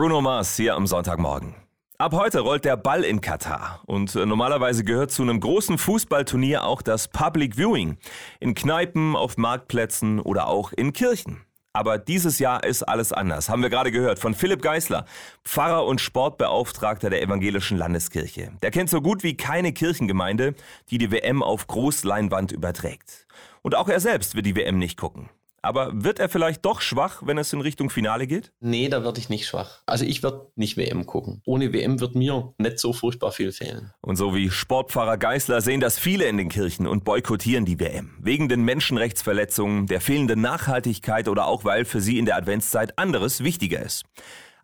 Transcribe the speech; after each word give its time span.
Bruno 0.00 0.22
Mars 0.22 0.56
hier 0.56 0.76
am 0.76 0.86
Sonntagmorgen. 0.86 1.54
Ab 1.98 2.14
heute 2.14 2.40
rollt 2.40 2.64
der 2.64 2.78
Ball 2.78 3.04
in 3.04 3.20
Katar 3.20 3.82
und 3.84 4.14
äh, 4.14 4.24
normalerweise 4.24 4.82
gehört 4.82 5.10
zu 5.10 5.20
einem 5.20 5.40
großen 5.40 5.76
Fußballturnier 5.76 6.64
auch 6.64 6.80
das 6.80 7.08
Public 7.08 7.58
Viewing. 7.58 7.98
In 8.38 8.54
Kneipen, 8.54 9.14
auf 9.14 9.36
Marktplätzen 9.36 10.18
oder 10.18 10.46
auch 10.46 10.72
in 10.72 10.94
Kirchen. 10.94 11.42
Aber 11.74 11.98
dieses 11.98 12.38
Jahr 12.38 12.64
ist 12.64 12.82
alles 12.82 13.12
anders, 13.12 13.50
haben 13.50 13.60
wir 13.60 13.68
gerade 13.68 13.90
gehört 13.90 14.18
von 14.18 14.32
Philipp 14.32 14.62
Geisler, 14.62 15.04
Pfarrer 15.44 15.84
und 15.84 16.00
Sportbeauftragter 16.00 17.10
der 17.10 17.20
Evangelischen 17.20 17.76
Landeskirche. 17.76 18.52
Der 18.62 18.70
kennt 18.70 18.88
so 18.88 19.02
gut 19.02 19.22
wie 19.22 19.36
keine 19.36 19.74
Kirchengemeinde, 19.74 20.54
die 20.88 20.96
die 20.96 21.10
WM 21.10 21.42
auf 21.42 21.66
Großleinwand 21.66 22.52
überträgt. 22.52 23.26
Und 23.60 23.74
auch 23.74 23.90
er 23.90 24.00
selbst 24.00 24.34
wird 24.34 24.46
die 24.46 24.56
WM 24.56 24.78
nicht 24.78 24.96
gucken. 24.96 25.28
Aber 25.62 25.90
wird 25.92 26.18
er 26.18 26.28
vielleicht 26.28 26.64
doch 26.64 26.80
schwach, 26.80 27.22
wenn 27.24 27.36
es 27.36 27.52
in 27.52 27.60
Richtung 27.60 27.90
Finale 27.90 28.26
geht? 28.26 28.52
Nee, 28.60 28.88
da 28.88 29.04
würde 29.04 29.20
ich 29.20 29.28
nicht 29.28 29.46
schwach. 29.46 29.82
Also 29.84 30.04
ich 30.04 30.22
würde 30.22 30.46
nicht 30.56 30.76
WM 30.76 31.04
gucken. 31.04 31.42
Ohne 31.44 31.72
WM 31.72 32.00
wird 32.00 32.14
mir 32.14 32.54
nicht 32.56 32.78
so 32.78 32.92
furchtbar 32.92 33.32
viel 33.32 33.52
fehlen. 33.52 33.92
Und 34.00 34.16
so 34.16 34.34
wie 34.34 34.50
Sportpfarrer 34.50 35.18
Geißler 35.18 35.60
sehen 35.60 35.80
das 35.80 35.98
viele 35.98 36.24
in 36.24 36.38
den 36.38 36.48
Kirchen 36.48 36.86
und 36.86 37.04
boykottieren 37.04 37.66
die 37.66 37.78
WM. 37.78 38.16
Wegen 38.20 38.48
den 38.48 38.64
Menschenrechtsverletzungen, 38.64 39.86
der 39.86 40.00
fehlenden 40.00 40.40
Nachhaltigkeit 40.40 41.28
oder 41.28 41.46
auch 41.46 41.64
weil 41.64 41.84
für 41.84 42.00
sie 42.00 42.18
in 42.18 42.24
der 42.24 42.36
Adventszeit 42.36 42.98
anderes 42.98 43.44
wichtiger 43.44 43.82
ist. 43.82 44.04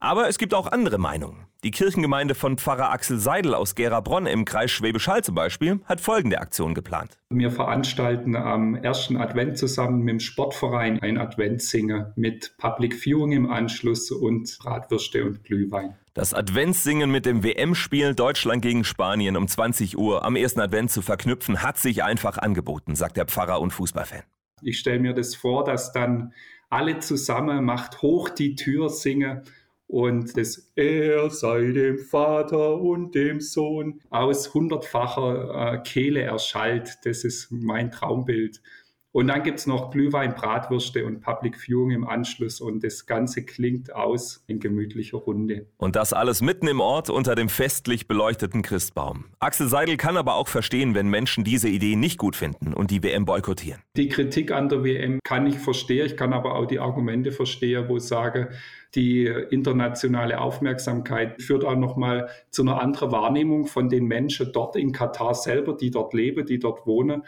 Aber 0.00 0.28
es 0.28 0.38
gibt 0.38 0.54
auch 0.54 0.70
andere 0.70 0.98
Meinungen. 0.98 1.46
Die 1.64 1.70
Kirchengemeinde 1.70 2.34
von 2.34 2.58
Pfarrer 2.58 2.92
Axel 2.92 3.18
Seidel 3.18 3.54
aus 3.54 3.74
Gerabronn 3.74 4.26
im 4.26 4.44
Kreis 4.44 4.70
Schwäbisch 4.70 5.08
Hall 5.08 5.24
zum 5.24 5.34
Beispiel 5.34 5.80
hat 5.86 6.00
folgende 6.00 6.40
Aktion 6.40 6.74
geplant. 6.74 7.18
Wir 7.30 7.50
veranstalten 7.50 8.36
am 8.36 8.76
ersten 8.76 9.16
Advent 9.16 9.58
zusammen 9.58 10.02
mit 10.02 10.12
dem 10.12 10.20
Sportverein 10.20 11.00
ein 11.00 11.18
Adventssingen 11.18 12.12
mit 12.14 12.56
Public 12.58 12.94
Viewing 12.94 13.32
im 13.32 13.50
Anschluss 13.50 14.10
und 14.10 14.56
Bratwürste 14.60 15.24
und 15.24 15.42
Glühwein. 15.44 15.96
Das 16.14 16.34
Adventssingen 16.34 17.10
mit 17.10 17.26
dem 17.26 17.42
WM-Spiel 17.42 18.14
Deutschland 18.14 18.62
gegen 18.62 18.84
Spanien 18.84 19.36
um 19.36 19.48
20 19.48 19.98
Uhr 19.98 20.24
am 20.24 20.36
ersten 20.36 20.60
Advent 20.60 20.90
zu 20.90 21.02
verknüpfen, 21.02 21.62
hat 21.62 21.78
sich 21.78 22.04
einfach 22.04 22.38
angeboten, 22.38 22.94
sagt 22.94 23.16
der 23.16 23.26
Pfarrer 23.26 23.60
und 23.60 23.72
Fußballfan. 23.72 24.22
Ich 24.62 24.78
stelle 24.78 25.00
mir 25.00 25.14
das 25.14 25.34
vor, 25.34 25.64
dass 25.64 25.92
dann 25.92 26.32
alle 26.70 26.98
zusammen 26.98 27.64
macht 27.64 28.02
hoch 28.02 28.28
die 28.28 28.54
Tür 28.54 28.88
singen 28.88 29.42
und 29.86 30.36
das 30.36 30.72
Er 30.74 31.30
sei 31.30 31.72
dem 31.72 31.98
Vater 31.98 32.80
und 32.80 33.14
dem 33.14 33.40
Sohn 33.40 34.00
aus 34.10 34.52
hundertfacher 34.52 35.74
äh, 35.74 35.82
Kehle 35.82 36.22
erschallt. 36.22 36.98
Das 37.04 37.24
ist 37.24 37.50
mein 37.50 37.90
Traumbild. 37.90 38.60
Und 39.16 39.28
dann 39.28 39.42
gibt 39.42 39.60
es 39.60 39.66
noch 39.66 39.92
Glühwein, 39.92 40.34
Bratwürste 40.34 41.06
und 41.06 41.22
Public 41.22 41.56
Viewing 41.56 41.90
im 41.90 42.06
Anschluss 42.06 42.60
und 42.60 42.84
das 42.84 43.06
Ganze 43.06 43.46
klingt 43.46 43.94
aus 43.94 44.44
in 44.46 44.60
gemütlicher 44.60 45.16
Runde. 45.16 45.64
Und 45.78 45.96
das 45.96 46.12
alles 46.12 46.42
mitten 46.42 46.68
im 46.68 46.80
Ort 46.80 47.08
unter 47.08 47.34
dem 47.34 47.48
festlich 47.48 48.08
beleuchteten 48.08 48.60
Christbaum. 48.60 49.24
Axel 49.38 49.68
Seidel 49.68 49.96
kann 49.96 50.18
aber 50.18 50.34
auch 50.34 50.48
verstehen, 50.48 50.94
wenn 50.94 51.08
Menschen 51.08 51.44
diese 51.44 51.70
Idee 51.70 51.96
nicht 51.96 52.18
gut 52.18 52.36
finden 52.36 52.74
und 52.74 52.90
die 52.90 53.02
WM 53.02 53.24
boykottieren. 53.24 53.80
Die 53.96 54.10
Kritik 54.10 54.52
an 54.52 54.68
der 54.68 54.84
WM 54.84 55.18
kann 55.24 55.46
ich 55.46 55.58
verstehen, 55.58 56.04
ich 56.04 56.18
kann 56.18 56.34
aber 56.34 56.54
auch 56.54 56.66
die 56.66 56.78
Argumente 56.78 57.32
verstehen, 57.32 57.88
wo 57.88 57.96
ich 57.96 58.02
sage, 58.02 58.50
die 58.94 59.24
internationale 59.24 60.38
Aufmerksamkeit 60.38 61.40
führt 61.40 61.64
auch 61.64 61.74
nochmal 61.74 62.28
zu 62.50 62.60
einer 62.60 62.82
anderen 62.82 63.12
Wahrnehmung 63.12 63.64
von 63.64 63.88
den 63.88 64.04
Menschen 64.04 64.52
dort 64.52 64.76
in 64.76 64.92
Katar 64.92 65.34
selber, 65.34 65.74
die 65.74 65.90
dort 65.90 66.12
leben, 66.12 66.44
die 66.44 66.58
dort 66.58 66.86
wohnen 66.86 67.22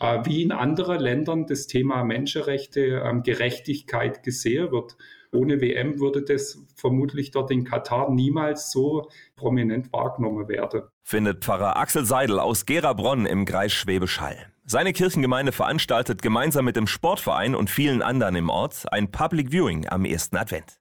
wie 0.00 0.42
in 0.42 0.52
anderen 0.52 1.00
Ländern 1.00 1.46
das 1.46 1.66
Thema 1.66 2.04
Menschenrechte, 2.04 3.02
ähm, 3.04 3.22
Gerechtigkeit 3.22 4.22
gesehen 4.22 4.72
wird. 4.72 4.96
Ohne 5.32 5.60
WM 5.60 6.00
würde 6.00 6.22
das 6.22 6.58
vermutlich 6.74 7.30
dort 7.30 7.50
in 7.50 7.64
Katar 7.64 8.10
niemals 8.10 8.72
so 8.72 9.08
prominent 9.36 9.92
wahrgenommen 9.92 10.48
werden. 10.48 10.82
Findet 11.04 11.44
Pfarrer 11.44 11.76
Axel 11.76 12.04
Seidel 12.04 12.40
aus 12.40 12.66
Gerabronn 12.66 13.26
im 13.26 13.44
Kreis 13.44 13.72
Schwäbisch 13.72 14.20
Hall. 14.20 14.46
Seine 14.64 14.92
Kirchengemeinde 14.92 15.52
veranstaltet 15.52 16.22
gemeinsam 16.22 16.64
mit 16.64 16.76
dem 16.76 16.86
Sportverein 16.86 17.54
und 17.54 17.70
vielen 17.70 18.02
anderen 18.02 18.36
im 18.36 18.50
Ort 18.50 18.84
ein 18.92 19.10
Public 19.10 19.50
Viewing 19.50 19.88
am 19.88 20.04
ersten 20.04 20.36
Advent. 20.36 20.79